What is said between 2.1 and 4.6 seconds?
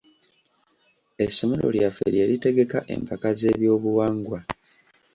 lye litegeka empaka z'ebyobuwangwa.